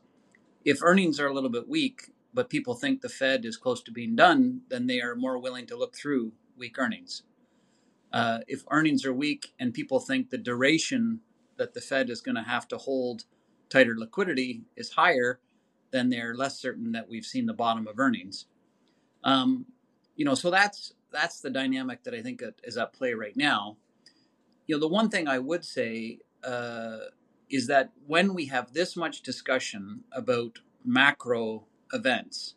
if 0.63 0.82
earnings 0.82 1.20
are 1.20 1.27
a 1.27 1.34
little 1.34 1.50
bit 1.50 1.68
weak, 1.68 2.12
but 2.34 2.50
people 2.50 2.74
think 2.74 3.01
the 3.01 3.10
Fed 3.10 3.44
is 3.44 3.58
close 3.58 3.84
to 3.84 3.92
being 3.92 4.15
done, 4.15 4.62
then 4.70 4.88
they 4.88 5.01
are 5.01 5.13
more 5.13 5.38
willing 5.38 5.65
to 5.68 5.75
look 5.75 5.94
through 5.94 6.32
weak 6.58 6.80
earnings. 6.80 7.24
Uh, 8.13 8.39
if 8.48 8.63
earnings 8.72 9.06
are 9.06 9.13
weak 9.13 9.51
and 9.60 9.74
people 9.74 10.00
think 10.00 10.30
the 10.30 10.38
duration 10.38 11.20
that 11.58 11.74
the 11.74 11.82
Fed 11.82 12.10
is 12.10 12.22
going 12.22 12.36
to 12.36 12.44
have 12.44 12.65
to 12.70 12.77
hold 12.77 13.25
tighter 13.68 13.96
liquidity 13.98 14.62
is 14.77 14.92
higher, 14.92 15.42
then 15.92 16.10
they're 16.10 16.34
less 16.34 16.58
certain 16.58 16.94
that 16.94 17.10
we've 17.10 17.25
seen 17.25 17.46
the 17.46 17.53
bottom 17.53 17.88
of 17.88 18.00
earnings. 18.00 18.46
Um, 19.25 19.65
you 20.15 20.25
know, 20.25 20.36
so 20.36 20.51
that's 20.51 20.93
that's 21.12 21.41
the 21.41 21.50
dynamic 21.50 22.03
that 22.03 22.13
I 22.13 22.22
think 22.22 22.41
is 22.63 22.77
at 22.77 22.93
play 22.93 23.13
right 23.13 23.36
now. 23.38 23.77
You 24.67 24.75
know, 24.75 24.79
the 24.79 24.88
one 24.88 25.10
thing 25.10 25.27
I 25.27 25.39
would 25.39 25.65
say 25.65 26.20
uh, 26.43 26.98
is 27.50 27.67
that 27.67 27.91
when 28.08 28.34
we 28.34 28.48
have 28.48 28.74
this 28.74 28.96
much 28.96 29.22
discussion 29.22 30.03
about 30.12 30.60
macro 30.84 31.65
events 31.93 32.55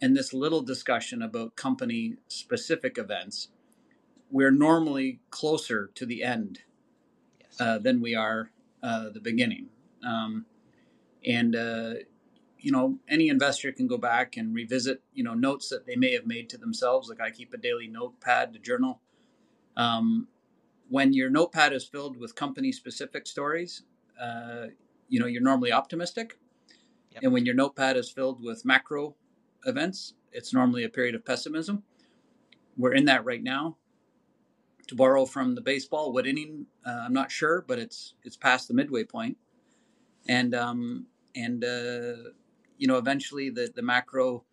and 0.00 0.16
this 0.16 0.32
little 0.34 0.62
discussion 0.62 1.22
about 1.22 1.56
company 1.56 2.16
specific 2.28 2.98
events, 2.98 3.48
we're 4.30 4.50
normally 4.50 5.20
closer 5.30 5.90
to 5.94 6.06
the 6.06 6.22
end 6.22 6.60
Yes. 7.40 7.60
uh, 7.60 7.78
than 7.78 8.00
we 8.00 8.14
are 8.14 8.50
uh, 8.82 9.10
the 9.10 9.20
beginning. 9.20 9.68
Um, 10.06 10.46
and 11.26 11.54
uh, 11.56 11.94
you 12.62 12.72
know, 12.72 12.98
any 13.08 13.28
investor 13.28 13.72
can 13.72 13.86
go 13.86 13.98
back 13.98 14.36
and 14.36 14.54
revisit 14.54 15.02
you 15.12 15.24
know 15.24 15.34
notes 15.34 15.68
that 15.68 15.86
they 15.86 15.96
may 15.96 16.12
have 16.12 16.26
made 16.26 16.48
to 16.50 16.58
themselves. 16.58 17.08
Like 17.08 17.20
I 17.20 17.30
keep 17.30 17.52
a 17.52 17.58
daily 17.58 17.88
notepad, 17.88 18.52
to 18.52 18.58
journal. 18.58 19.00
Um, 19.76 20.28
when 20.88 21.12
your 21.12 21.30
notepad 21.30 21.72
is 21.72 21.84
filled 21.84 22.16
with 22.18 22.34
company 22.34 22.72
specific 22.72 23.26
stories, 23.26 23.82
uh, 24.20 24.66
you 25.08 25.20
know 25.20 25.26
you're 25.26 25.42
normally 25.42 25.72
optimistic. 25.72 26.38
Yep. 27.12 27.22
And 27.24 27.32
when 27.32 27.44
your 27.44 27.54
notepad 27.54 27.96
is 27.96 28.10
filled 28.10 28.42
with 28.42 28.64
macro 28.64 29.14
events, 29.66 30.14
it's 30.32 30.54
normally 30.54 30.84
a 30.84 30.88
period 30.88 31.14
of 31.14 31.24
pessimism. 31.24 31.82
We're 32.78 32.94
in 32.94 33.04
that 33.06 33.24
right 33.26 33.42
now 33.42 33.76
to 34.88 34.94
borrow 34.94 35.26
from 35.26 35.54
the 35.54 35.60
baseball, 35.60 36.12
what 36.12 36.26
inning? 36.26 36.66
Uh, 36.86 37.02
I'm 37.04 37.12
not 37.12 37.30
sure, 37.30 37.64
but 37.66 37.78
it's 37.78 38.14
it's 38.24 38.36
past 38.36 38.68
the 38.68 38.74
midway 38.74 39.04
point. 39.04 39.12
point, 39.12 39.38
and 40.28 40.54
um, 40.54 41.06
and 41.34 41.64
uh, 41.64 42.30
you 42.82 42.88
know 42.88 42.98
eventually 42.98 43.48
the 43.48 43.70
the 43.76 43.80
macro 43.80 44.44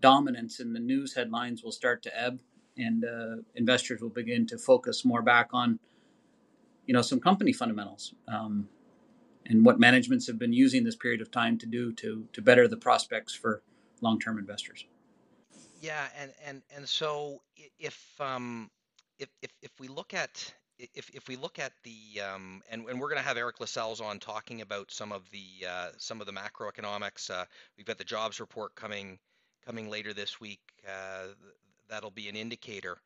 dominance 0.00 0.60
in 0.60 0.72
the 0.72 0.80
news 0.80 1.14
headlines 1.14 1.62
will 1.62 1.76
start 1.82 2.02
to 2.04 2.10
ebb, 2.18 2.40
and 2.78 3.04
uh, 3.04 3.36
investors 3.54 4.00
will 4.00 4.16
begin 4.22 4.46
to 4.46 4.56
focus 4.56 5.04
more 5.04 5.20
back 5.20 5.48
on 5.52 5.78
you 6.86 6.94
know 6.94 7.02
some 7.02 7.20
company 7.20 7.52
fundamentals. 7.52 8.14
Um, 8.28 8.70
and 9.48 9.64
what 9.64 9.78
managements 9.78 10.26
have 10.26 10.38
been 10.38 10.54
using 10.54 10.84
this 10.84 10.96
period 10.96 11.20
of 11.20 11.30
time 11.30 11.58
to 11.58 11.66
do 11.66 11.92
to 11.92 12.26
to 12.32 12.40
better 12.40 12.66
the 12.66 12.78
prospects 12.78 13.34
for 13.34 13.62
long-term 14.00 14.38
investors. 14.38 14.86
Yeah, 15.78 16.06
and 16.18 16.32
and 16.46 16.62
and 16.74 16.88
so 16.88 17.42
if 17.78 17.98
um 18.18 18.70
if 19.18 19.28
if 19.42 19.52
if 19.60 19.72
we 19.78 19.88
look 19.88 20.14
at 20.14 20.54
if 20.78 21.10
if 21.10 21.28
we 21.28 21.36
look 21.36 21.58
at 21.58 21.72
the 21.82 22.20
um 22.20 22.62
and 22.70 22.88
and 22.88 23.00
we're 23.00 23.08
going 23.08 23.20
to 23.20 23.26
have 23.26 23.36
Eric 23.36 23.60
Lascelles 23.60 24.00
on 24.00 24.18
talking 24.18 24.60
about 24.60 24.90
some 24.90 25.12
of 25.12 25.28
the 25.30 25.66
uh, 25.66 25.88
some 25.98 26.20
of 26.20 26.26
the 26.26 26.32
macroeconomics. 26.32 27.30
Uh, 27.30 27.44
we've 27.76 27.86
got 27.86 27.98
the 27.98 28.04
jobs 28.04 28.40
report 28.40 28.74
coming 28.74 29.18
coming 29.64 29.88
later 29.88 30.12
this 30.12 30.40
week. 30.40 30.60
Uh, 30.86 31.28
that'll 31.88 32.10
be 32.10 32.28
an 32.28 32.36
indicator. 32.36 32.98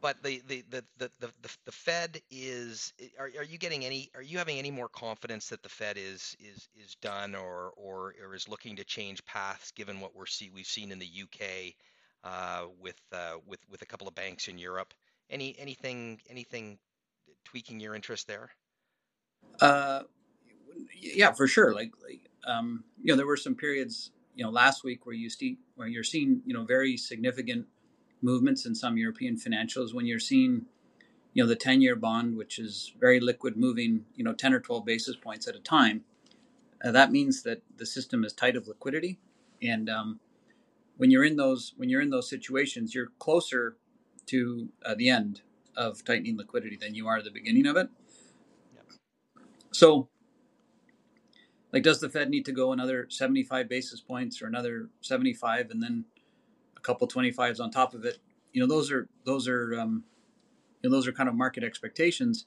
But 0.00 0.22
the 0.22 0.40
the 0.46 0.64
the 0.70 0.84
the 0.96 1.10
the, 1.18 1.30
the 1.64 1.72
Fed 1.72 2.20
is 2.30 2.92
are 3.18 3.30
are 3.38 3.44
you 3.44 3.58
getting 3.58 3.84
any 3.84 4.10
are 4.14 4.22
you 4.22 4.38
having 4.38 4.58
any 4.58 4.70
more 4.70 4.88
confidence 4.88 5.48
that 5.48 5.62
the 5.62 5.68
Fed 5.68 5.96
is 5.98 6.36
is 6.38 6.68
is 6.76 6.94
done 7.02 7.34
or 7.34 7.72
or 7.76 8.14
or 8.24 8.34
is 8.34 8.48
looking 8.48 8.76
to 8.76 8.84
change 8.84 9.24
paths 9.24 9.72
given 9.72 10.00
what 10.00 10.14
we're 10.14 10.26
see 10.26 10.50
we've 10.54 10.66
seen 10.66 10.92
in 10.92 11.00
the 11.00 11.10
UK 11.22 11.74
uh, 12.22 12.66
with 12.80 13.00
uh, 13.12 13.34
with 13.46 13.60
with 13.68 13.82
a 13.82 13.86
couple 13.86 14.06
of 14.06 14.14
banks 14.14 14.46
in 14.46 14.56
Europe? 14.56 14.94
Any 15.30 15.56
anything 15.58 16.20
anything 16.28 16.78
tweaking 17.44 17.80
your 17.80 17.94
interest 17.94 18.26
there? 18.26 18.50
Uh, 19.60 20.02
yeah, 21.00 21.32
for 21.32 21.46
sure. 21.46 21.74
Like, 21.74 21.92
like 22.02 22.20
um, 22.46 22.84
you 23.02 23.12
know, 23.12 23.16
there 23.16 23.26
were 23.26 23.36
some 23.36 23.54
periods, 23.54 24.10
you 24.34 24.44
know, 24.44 24.50
last 24.50 24.84
week 24.84 25.06
where 25.06 25.14
you 25.14 25.30
see 25.30 25.58
where 25.76 25.88
you're 25.88 26.04
seeing, 26.04 26.42
you 26.44 26.54
know, 26.54 26.64
very 26.64 26.96
significant 26.96 27.66
movements 28.22 28.66
in 28.66 28.74
some 28.74 28.96
European 28.96 29.36
financials 29.36 29.94
when 29.94 30.06
you're 30.06 30.18
seeing, 30.18 30.66
you 31.34 31.42
know, 31.42 31.48
the 31.48 31.56
10-year 31.56 31.96
bond, 31.96 32.36
which 32.36 32.58
is 32.58 32.92
very 32.98 33.20
liquid, 33.20 33.56
moving, 33.56 34.04
you 34.16 34.24
know, 34.24 34.32
10 34.32 34.52
or 34.52 34.60
12 34.60 34.84
basis 34.84 35.16
points 35.16 35.46
at 35.46 35.54
a 35.54 35.60
time. 35.60 36.04
Uh, 36.84 36.90
that 36.90 37.12
means 37.12 37.42
that 37.42 37.62
the 37.76 37.86
system 37.86 38.24
is 38.24 38.32
tight 38.32 38.56
of 38.56 38.68
liquidity, 38.68 39.18
and 39.62 39.90
um, 39.90 40.20
when 40.96 41.10
you're 41.10 41.24
in 41.24 41.36
those 41.36 41.74
when 41.76 41.88
you're 41.88 42.02
in 42.02 42.10
those 42.10 42.28
situations, 42.28 42.94
you're 42.94 43.08
closer 43.18 43.76
to 44.28 44.68
uh, 44.84 44.94
the 44.94 45.08
end 45.08 45.42
of 45.76 46.04
tightening 46.04 46.36
liquidity 46.36 46.76
than 46.76 46.94
you 46.94 47.06
are 47.06 47.22
the 47.22 47.30
beginning 47.30 47.66
of 47.66 47.76
it. 47.76 47.88
Yep. 48.74 48.86
So 49.72 50.08
like, 51.72 51.82
does 51.82 52.00
the 52.00 52.08
Fed 52.08 52.30
need 52.30 52.44
to 52.46 52.52
go 52.52 52.72
another 52.72 53.06
75 53.10 53.68
basis 53.68 54.00
points 54.00 54.40
or 54.40 54.46
another 54.46 54.88
75 55.02 55.70
and 55.70 55.82
then 55.82 56.04
a 56.76 56.80
couple 56.80 57.06
25s 57.06 57.60
on 57.60 57.70
top 57.70 57.94
of 57.94 58.04
it? 58.04 58.18
You 58.52 58.62
know, 58.62 58.66
those 58.66 58.90
are 58.90 59.08
those 59.24 59.46
are 59.46 59.78
um, 59.78 60.04
you 60.82 60.88
know 60.88 60.96
those 60.96 61.06
are 61.06 61.12
kind 61.12 61.28
of 61.28 61.34
market 61.34 61.62
expectations. 61.62 62.46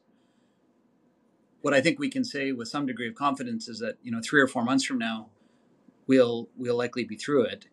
What 1.62 1.76
I 1.76 1.82
think 1.82 2.00
we 2.00 2.10
can 2.10 2.24
say 2.24 2.52
with 2.52 2.68
some 2.68 2.88
degree 2.88 3.08
of 3.08 3.14
confidence 3.14 3.68
is 3.68 3.80
that 3.80 3.98
you 4.02 4.12
know 4.12 4.20
three 4.24 4.42
or 4.42 4.48
four 4.48 4.64
months 4.64 4.84
from 4.84 4.98
now, 4.98 5.30
we'll 6.08 6.50
we'll 6.58 6.78
likely 6.78 7.04
be 7.04 7.16
through 7.16 7.44
it. 7.44 7.68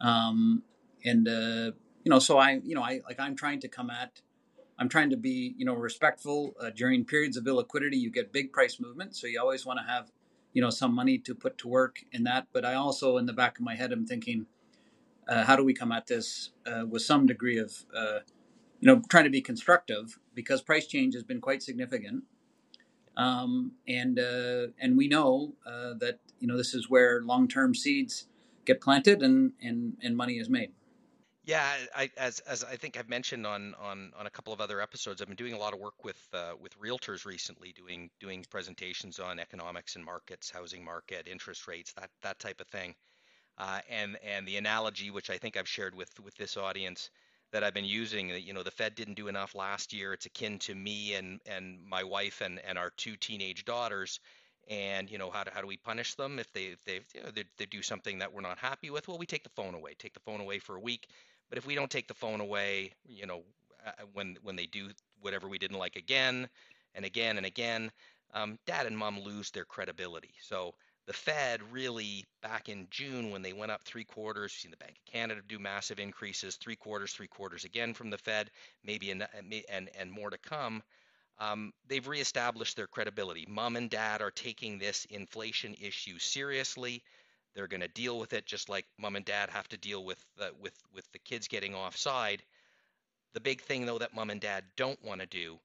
Um, 0.00 0.62
and 1.04 1.28
uh, 1.28 1.72
you 2.10 2.16
know, 2.16 2.18
so 2.18 2.38
I 2.38 2.60
you 2.64 2.74
know 2.74 2.82
I 2.82 3.02
like 3.06 3.20
I'm 3.20 3.36
trying 3.36 3.60
to 3.60 3.68
come 3.68 3.88
at 3.88 4.20
I'm 4.80 4.88
trying 4.88 5.10
to 5.10 5.16
be 5.16 5.54
you 5.56 5.64
know 5.64 5.74
respectful 5.74 6.56
uh, 6.60 6.70
during 6.70 7.04
periods 7.04 7.36
of 7.36 7.44
illiquidity. 7.44 7.98
You 8.00 8.10
get 8.10 8.32
big 8.32 8.52
price 8.52 8.80
movement, 8.80 9.14
so 9.14 9.28
you 9.28 9.40
always 9.40 9.64
want 9.64 9.78
to 9.78 9.84
have 9.84 10.10
you 10.52 10.60
know 10.60 10.70
some 10.70 10.92
money 10.92 11.18
to 11.18 11.36
put 11.36 11.56
to 11.58 11.68
work 11.68 11.98
in 12.10 12.24
that. 12.24 12.48
But 12.52 12.64
I 12.64 12.74
also 12.74 13.16
in 13.16 13.26
the 13.26 13.32
back 13.32 13.60
of 13.60 13.64
my 13.64 13.76
head 13.76 13.92
I'm 13.92 14.06
thinking, 14.08 14.46
uh, 15.28 15.44
how 15.44 15.54
do 15.54 15.62
we 15.62 15.72
come 15.72 15.92
at 15.92 16.08
this 16.08 16.50
uh, 16.66 16.84
with 16.84 17.02
some 17.02 17.26
degree 17.26 17.58
of 17.58 17.84
uh, 17.96 18.18
you 18.80 18.88
know 18.88 19.00
trying 19.08 19.22
to 19.22 19.30
be 19.30 19.40
constructive 19.40 20.18
because 20.34 20.62
price 20.62 20.88
change 20.88 21.14
has 21.14 21.22
been 21.22 21.40
quite 21.40 21.62
significant. 21.62 22.24
Um, 23.16 23.74
and 23.86 24.18
uh, 24.18 24.72
and 24.80 24.96
we 24.96 25.06
know 25.06 25.52
uh, 25.64 25.94
that 26.00 26.18
you 26.40 26.48
know 26.48 26.56
this 26.56 26.74
is 26.74 26.90
where 26.90 27.22
long-term 27.22 27.76
seeds 27.76 28.26
get 28.64 28.80
planted 28.80 29.22
and, 29.22 29.52
and, 29.62 29.96
and 30.02 30.16
money 30.16 30.34
is 30.34 30.50
made. 30.50 30.70
Yeah, 31.50 31.78
I, 31.96 32.10
as 32.16 32.38
as 32.40 32.62
I 32.62 32.76
think 32.76 32.96
I've 32.96 33.08
mentioned 33.08 33.44
on 33.46 33.74
on 33.74 34.12
on 34.16 34.26
a 34.26 34.30
couple 34.30 34.52
of 34.52 34.60
other 34.60 34.80
episodes, 34.80 35.20
I've 35.20 35.26
been 35.26 35.36
doing 35.36 35.52
a 35.54 35.58
lot 35.58 35.74
of 35.74 35.80
work 35.80 36.04
with 36.04 36.28
uh, 36.32 36.54
with 36.60 36.78
realtors 36.78 37.24
recently, 37.24 37.72
doing 37.72 38.08
doing 38.20 38.44
presentations 38.48 39.18
on 39.18 39.40
economics 39.40 39.96
and 39.96 40.04
markets, 40.04 40.50
housing 40.50 40.84
market, 40.84 41.26
interest 41.26 41.66
rates, 41.66 41.92
that 41.94 42.10
that 42.22 42.38
type 42.38 42.60
of 42.60 42.68
thing. 42.68 42.94
Uh, 43.58 43.80
and 43.90 44.18
and 44.24 44.46
the 44.48 44.56
analogy, 44.58 45.10
which 45.10 45.30
I 45.30 45.38
think 45.38 45.56
I've 45.56 45.68
shared 45.68 45.94
with 45.94 46.20
with 46.20 46.36
this 46.36 46.56
audience, 46.56 47.10
that 47.52 47.64
I've 47.64 47.74
been 47.74 47.84
using, 47.86 48.30
you 48.30 48.54
know, 48.54 48.62
the 48.64 48.70
Fed 48.72 48.94
didn't 48.94 49.14
do 49.14 49.28
enough 49.28 49.54
last 49.54 49.92
year. 49.92 50.12
It's 50.14 50.26
akin 50.26 50.58
to 50.60 50.74
me 50.74 51.14
and 51.14 51.40
and 51.46 51.84
my 51.84 52.04
wife 52.04 52.42
and 52.42 52.60
and 52.60 52.78
our 52.78 52.90
two 52.90 53.16
teenage 53.16 53.64
daughters. 53.64 54.20
And 54.68 55.10
you 55.10 55.18
know 55.18 55.30
how 55.30 55.44
do, 55.44 55.50
how 55.52 55.62
do 55.62 55.66
we 55.68 55.78
punish 55.78 56.14
them 56.14 56.38
if 56.38 56.52
they 56.52 56.66
if 56.66 56.84
they, 56.84 57.00
you 57.14 57.22
know, 57.24 57.30
they 57.32 57.44
they 57.58 57.66
do 57.66 57.82
something 57.82 58.18
that 58.18 58.32
we're 58.32 58.42
not 58.42 58.58
happy 58.58 58.90
with? 58.90 59.08
Well, 59.08 59.18
we 59.18 59.26
take 59.26 59.44
the 59.44 59.50
phone 59.50 59.74
away. 59.74 59.94
Take 59.94 60.14
the 60.14 60.20
phone 60.20 60.40
away 60.40 60.58
for 60.60 60.76
a 60.76 60.80
week. 60.80 61.08
But 61.50 61.58
if 61.58 61.66
we 61.66 61.74
don't 61.74 61.90
take 61.90 62.08
the 62.08 62.14
phone 62.14 62.40
away, 62.40 62.92
you 63.06 63.26
know, 63.26 63.42
uh, 63.86 63.92
when 64.14 64.38
when 64.42 64.56
they 64.56 64.66
do 64.66 64.90
whatever 65.20 65.48
we 65.48 65.58
didn't 65.58 65.78
like 65.78 65.96
again 65.96 66.48
and 66.94 67.04
again 67.04 67.36
and 67.36 67.44
again, 67.44 67.90
um, 68.32 68.58
dad 68.66 68.86
and 68.86 68.96
mom 68.96 69.20
lose 69.20 69.50
their 69.50 69.64
credibility. 69.64 70.34
So 70.40 70.74
the 71.06 71.12
Fed 71.12 71.60
really 71.72 72.24
back 72.42 72.68
in 72.68 72.86
June 72.90 73.30
when 73.30 73.42
they 73.42 73.52
went 73.52 73.72
up 73.72 73.82
three 73.82 74.04
quarters, 74.04 74.52
seen 74.52 74.70
the 74.70 74.76
Bank 74.76 74.92
of 74.92 75.12
Canada 75.12 75.40
do 75.48 75.58
massive 75.58 75.98
increases, 75.98 76.56
three 76.56 76.76
quarters, 76.76 77.12
three 77.12 77.26
quarters 77.26 77.64
again 77.64 77.94
from 77.94 78.10
the 78.10 78.18
Fed, 78.18 78.50
maybe 78.84 79.10
and 79.10 79.26
and 79.68 79.90
and 79.98 80.12
more 80.12 80.30
to 80.30 80.38
come. 80.38 80.82
Um, 81.38 81.72
they've 81.88 82.06
reestablished 82.06 82.76
their 82.76 82.86
credibility. 82.86 83.46
Mom 83.48 83.76
and 83.76 83.88
dad 83.88 84.20
are 84.20 84.30
taking 84.30 84.78
this 84.78 85.06
inflation 85.06 85.74
issue 85.80 86.18
seriously. 86.18 87.02
They're 87.54 87.66
going 87.66 87.80
to 87.80 87.88
deal 87.88 88.18
with 88.18 88.32
it 88.32 88.46
just 88.46 88.68
like 88.68 88.86
mom 88.98 89.16
and 89.16 89.24
dad 89.24 89.50
have 89.50 89.68
to 89.68 89.76
deal 89.76 90.04
with 90.04 90.24
the, 90.36 90.52
with 90.60 90.74
with 90.94 91.10
the 91.12 91.18
kids 91.18 91.48
getting 91.48 91.74
offside. 91.74 92.42
The 93.34 93.40
big 93.40 93.60
thing 93.62 93.86
though 93.86 93.98
that 93.98 94.14
mom 94.14 94.30
and 94.30 94.40
dad 94.40 94.64
don't 94.76 95.02
want 95.04 95.20
to 95.20 95.26
do 95.26 95.58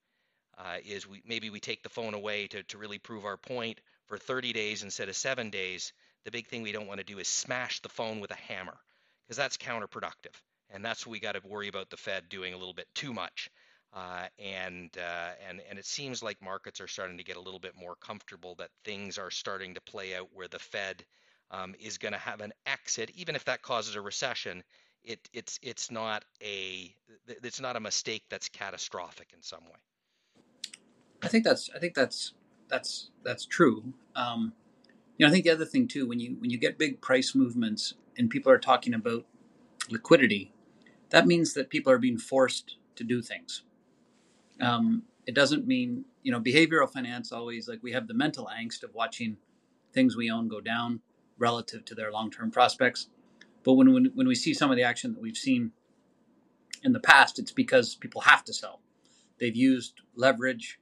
uh, 0.57 0.77
is 0.85 1.07
we 1.07 1.21
maybe 1.25 1.49
we 1.49 1.59
take 1.59 1.83
the 1.83 1.89
phone 1.89 2.13
away 2.13 2.47
to 2.47 2.63
to 2.63 2.77
really 2.77 2.97
prove 2.97 3.25
our 3.25 3.37
point 3.37 3.79
for 4.07 4.17
30 4.17 4.53
days 4.53 4.83
instead 4.83 5.09
of 5.09 5.15
seven 5.15 5.49
days. 5.49 5.93
The 6.23 6.31
big 6.31 6.47
thing 6.47 6.63
we 6.63 6.71
don't 6.71 6.87
want 6.87 6.99
to 6.99 7.05
do 7.05 7.19
is 7.19 7.27
smash 7.27 7.81
the 7.81 7.89
phone 7.89 8.19
with 8.19 8.31
a 8.31 8.35
hammer 8.35 8.77
because 9.23 9.37
that's 9.37 9.57
counterproductive, 9.57 10.35
and 10.71 10.83
that's 10.83 11.05
what 11.05 11.11
we 11.11 11.19
got 11.19 11.33
to 11.33 11.47
worry 11.47 11.67
about 11.67 11.89
the 11.89 11.97
Fed 11.97 12.29
doing 12.29 12.53
a 12.53 12.57
little 12.57 12.73
bit 12.73 12.87
too 12.95 13.13
much. 13.13 13.49
Uh, 13.93 14.27
and 14.39 14.89
uh, 14.97 15.31
and 15.47 15.61
and 15.69 15.79
it 15.79 15.85
seems 15.85 16.21
like 16.21 16.41
markets 16.41 16.81
are 16.81 16.87
starting 16.87 17.17
to 17.17 17.23
get 17.23 17.37
a 17.37 17.41
little 17.41 17.59
bit 17.59 17.75
more 17.79 17.95
comfortable 17.95 18.55
that 18.55 18.69
things 18.83 19.17
are 19.17 19.31
starting 19.31 19.75
to 19.75 19.81
play 19.81 20.15
out 20.15 20.27
where 20.33 20.47
the 20.47 20.59
Fed 20.59 21.05
um, 21.55 21.75
is 21.79 21.97
going 21.97 22.11
to 22.13 22.17
have 22.17 22.41
an 22.41 22.53
exit, 22.65 23.11
even 23.15 23.35
if 23.35 23.45
that 23.45 23.61
causes 23.61 23.95
a 23.95 24.01
recession. 24.01 24.63
It, 25.03 25.19
it's 25.33 25.59
it's 25.61 25.91
not 25.91 26.25
a 26.43 26.95
it's 27.27 27.61
not 27.61 27.75
a 27.75 27.79
mistake 27.79 28.23
that's 28.29 28.49
catastrophic 28.49 29.27
in 29.35 29.43
some 29.43 29.63
way. 29.65 30.41
I 31.21 31.27
think 31.27 31.43
that's 31.43 31.69
I 31.75 31.79
think 31.79 31.93
that's 31.93 32.33
that's 32.69 33.11
that's 33.23 33.45
true. 33.45 33.93
Um, 34.15 34.53
you 35.17 35.25
know, 35.25 35.29
I 35.29 35.31
think 35.31 35.45
the 35.45 35.51
other 35.51 35.65
thing 35.65 35.87
too, 35.87 36.07
when 36.07 36.19
you 36.19 36.35
when 36.39 36.49
you 36.49 36.57
get 36.57 36.79
big 36.79 37.01
price 37.01 37.35
movements 37.35 37.93
and 38.17 38.31
people 38.31 38.51
are 38.51 38.57
talking 38.57 38.95
about 38.95 39.25
liquidity, 39.91 40.51
that 41.11 41.27
means 41.27 41.53
that 41.53 41.69
people 41.69 41.93
are 41.93 41.99
being 41.99 42.17
forced 42.17 42.77
to 42.95 43.03
do 43.03 43.21
things. 43.21 43.61
Um, 44.59 45.03
it 45.27 45.35
doesn't 45.35 45.67
mean 45.67 46.05
you 46.23 46.31
know 46.31 46.39
behavioral 46.39 46.89
finance 46.89 47.31
always 47.31 47.67
like 47.67 47.83
we 47.83 47.91
have 47.91 48.07
the 48.07 48.13
mental 48.13 48.49
angst 48.59 48.83
of 48.83 48.93
watching 48.95 49.37
things 49.93 50.15
we 50.15 50.31
own 50.31 50.47
go 50.47 50.59
down 50.59 51.01
relative 51.37 51.85
to 51.85 51.95
their 51.95 52.11
long-term 52.11 52.51
prospects. 52.51 53.07
But 53.63 53.73
when, 53.73 53.93
when 53.93 54.11
when 54.13 54.27
we 54.27 54.35
see 54.35 54.53
some 54.53 54.69
of 54.71 54.77
the 54.77 54.83
action 54.83 55.13
that 55.13 55.21
we've 55.21 55.37
seen 55.37 55.71
in 56.83 56.93
the 56.93 56.99
past, 56.99 57.39
it's 57.39 57.51
because 57.51 57.95
people 57.95 58.21
have 58.21 58.43
to 58.45 58.53
sell. 58.53 58.79
They've 59.39 59.55
used 59.55 60.01
leverage. 60.15 60.79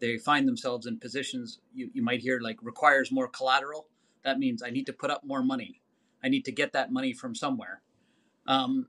They 0.00 0.18
find 0.18 0.46
themselves 0.46 0.86
in 0.86 0.98
positions 0.98 1.60
you, 1.72 1.90
you 1.94 2.02
might 2.02 2.20
hear 2.20 2.40
like 2.40 2.58
requires 2.60 3.12
more 3.12 3.28
collateral. 3.28 3.86
That 4.24 4.38
means 4.38 4.62
I 4.62 4.70
need 4.70 4.86
to 4.86 4.92
put 4.92 5.10
up 5.10 5.24
more 5.24 5.42
money. 5.42 5.80
I 6.22 6.28
need 6.28 6.44
to 6.46 6.52
get 6.52 6.72
that 6.72 6.92
money 6.92 7.12
from 7.12 7.34
somewhere. 7.34 7.82
Um, 8.46 8.88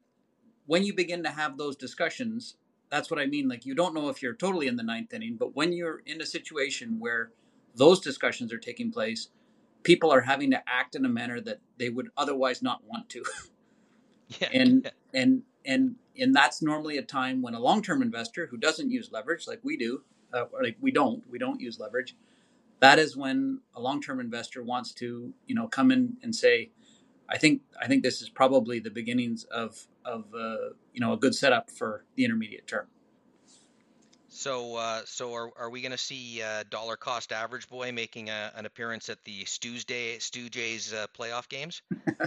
when 0.66 0.84
you 0.84 0.94
begin 0.94 1.24
to 1.24 1.30
have 1.30 1.58
those 1.58 1.76
discussions, 1.76 2.56
that's 2.90 3.12
what 3.12 3.20
I 3.20 3.28
mean. 3.28 3.48
Like 3.48 3.66
you 3.66 3.76
don't 3.76 3.94
know 3.94 4.10
if 4.10 4.22
you're 4.22 4.34
totally 4.34 4.68
in 4.68 4.76
the 4.76 4.84
ninth 4.84 5.14
inning, 5.14 5.38
but 5.38 5.56
when 5.56 5.72
you're 5.72 6.02
in 6.06 6.22
a 6.22 6.26
situation 6.26 7.00
where 7.00 7.32
those 7.76 8.00
discussions 8.00 8.52
are 8.52 8.58
taking 8.58 8.92
place, 8.92 9.30
people 9.86 10.12
are 10.12 10.22
having 10.22 10.52
to 10.52 10.62
act 10.68 10.96
in 10.96 11.06
a 11.06 11.10
manner 11.10 11.40
that 11.40 11.62
they 11.78 11.90
would 11.90 12.10
otherwise 12.18 12.62
not 12.64 12.84
want 12.86 13.10
to. 13.12 13.24
Yeah. 14.42 14.50
and 14.54 14.92
and 15.14 15.44
and 15.66 15.98
and 16.20 16.36
that's 16.36 16.64
normally 16.64 16.98
a 16.98 17.04
time 17.04 17.44
when 17.44 17.54
a 17.54 17.60
long-term 17.60 18.02
investor 18.02 18.48
who 18.48 18.58
doesn't 18.58 18.90
use 18.90 19.12
leverage 19.12 19.48
like 19.48 19.60
we 19.64 19.78
do, 19.78 20.02
uh, 20.34 20.46
like 20.64 20.78
we 20.82 20.92
don't, 20.92 21.24
we 21.30 21.38
don't 21.38 21.62
use 21.62 21.80
leverage. 21.80 22.16
That 22.80 22.98
is 22.98 23.16
when 23.16 23.62
a 23.76 23.80
long-term 23.80 24.20
investor 24.20 24.64
wants 24.64 24.94
to, 24.96 25.32
you 25.46 25.56
know, 25.56 25.68
come 25.68 25.92
in 25.92 26.18
and 26.24 26.36
say, 26.36 26.72
I 27.30 27.38
think 27.38 27.62
I 27.82 27.88
think 27.88 28.04
this 28.04 28.22
is 28.22 28.30
probably 28.30 28.80
the 28.80 28.92
beginnings 28.92 29.46
of 29.46 29.88
of 30.04 30.26
uh, 30.34 30.74
you 30.94 31.02
know 31.02 31.14
a 31.14 31.18
good 31.18 31.36
setup 31.36 31.72
for 31.72 32.06
the 32.16 32.26
intermediate 32.26 32.68
term. 32.68 32.88
So, 34.36 34.76
uh, 34.76 35.02
so 35.06 35.34
are, 35.34 35.50
are 35.58 35.70
we 35.70 35.80
going 35.80 35.94
to 35.94 35.98
see 35.98 36.42
uh, 36.42 36.66
dollar 36.70 36.98
cost 36.98 37.32
average 37.32 37.70
boy 37.70 37.94
making 37.94 38.30
a, 38.30 38.52
an 38.58 38.66
appearance 38.66 39.08
at 39.08 39.24
the 39.24 39.46
Stu's 39.46 39.86
Day 39.86 40.20
Stu 40.20 40.50
Jays 40.50 40.94
uh, 40.94 41.08
playoff 41.18 41.48
games? 41.48 41.82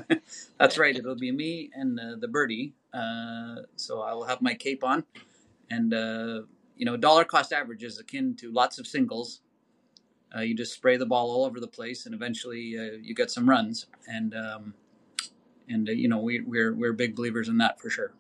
That's 0.59 0.79
right. 0.79 0.97
It'll 0.97 1.17
be 1.17 1.31
me 1.31 1.71
and 1.75 2.01
uh, 2.01 2.17
the 2.19 2.27
birdie. 2.27 2.73
Uh, 2.95 3.57
so 3.77 4.01
I 4.01 4.15
will 4.15 4.25
have 4.25 4.41
my 4.41 4.55
cape 4.55 4.83
on, 4.83 5.05
and 5.71 5.93
uh, 5.93 6.41
you 6.79 6.87
know, 6.87 6.97
dollar 6.97 7.27
cost 7.27 7.53
average 7.53 7.85
is 7.85 7.99
akin 7.99 8.35
to 8.37 8.51
lots 8.51 8.79
of 8.79 8.87
singles. 8.87 9.43
You 10.35 10.55
just 10.55 10.73
spray 10.73 10.97
the 10.97 11.07
ball 11.07 11.31
all 11.31 11.45
over 11.45 11.61
the 11.61 11.69
place, 11.69 12.07
and 12.07 12.15
eventually 12.15 12.61
you 13.03 13.15
get 13.15 13.31
some 13.31 13.49
runs. 13.49 13.87
And 14.07 14.35
um, 14.35 14.75
and 15.69 15.87
you 15.89 16.09
know, 16.09 16.19
we, 16.21 16.41
we're 16.41 16.75
we're 16.75 16.95
big 16.95 17.15
believers 17.15 17.49
in 17.49 17.59
that 17.59 17.79
for 17.79 17.91
sure. 17.91 18.13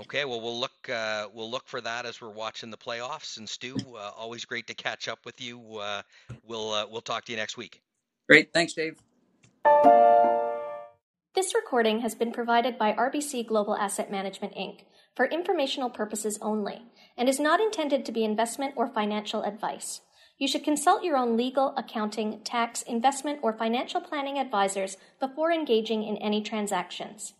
Okay, 0.00 0.24
well 0.24 0.40
we'll 0.40 0.58
look 0.58 0.88
uh, 0.88 1.26
we'll 1.34 1.50
look 1.50 1.68
for 1.68 1.80
that 1.82 2.06
as 2.06 2.22
we're 2.22 2.30
watching 2.30 2.70
the 2.70 2.76
playoffs. 2.78 3.36
And 3.36 3.46
Stu, 3.46 3.76
uh, 3.94 4.10
always 4.16 4.46
great 4.46 4.66
to 4.68 4.74
catch 4.74 5.08
up 5.08 5.26
with 5.26 5.40
you. 5.40 5.76
Uh, 5.76 6.02
we'll 6.46 6.72
uh, 6.72 6.86
we'll 6.90 7.02
talk 7.02 7.26
to 7.26 7.32
you 7.32 7.36
next 7.36 7.58
week. 7.58 7.82
Great, 8.26 8.52
thanks, 8.54 8.72
Dave. 8.72 8.98
This 11.34 11.54
recording 11.54 12.00
has 12.00 12.14
been 12.14 12.32
provided 12.32 12.78
by 12.78 12.92
RBC 12.92 13.46
Global 13.46 13.76
Asset 13.76 14.10
Management 14.10 14.54
Inc. 14.54 14.84
for 15.14 15.26
informational 15.26 15.90
purposes 15.90 16.38
only 16.40 16.82
and 17.16 17.28
is 17.28 17.38
not 17.38 17.60
intended 17.60 18.06
to 18.06 18.12
be 18.12 18.24
investment 18.24 18.74
or 18.76 18.88
financial 18.88 19.42
advice. 19.42 20.00
You 20.38 20.48
should 20.48 20.64
consult 20.64 21.04
your 21.04 21.18
own 21.18 21.36
legal, 21.36 21.74
accounting, 21.76 22.40
tax, 22.42 22.80
investment, 22.82 23.40
or 23.42 23.52
financial 23.52 24.00
planning 24.00 24.38
advisors 24.38 24.96
before 25.20 25.52
engaging 25.52 26.02
in 26.02 26.16
any 26.16 26.42
transactions. 26.42 27.34